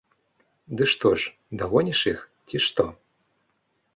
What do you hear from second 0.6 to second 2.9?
Ды што ж, дагоніш іх, ці што?